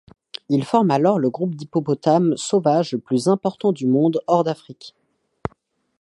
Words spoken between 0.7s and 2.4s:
alors le groupe d'hippopotames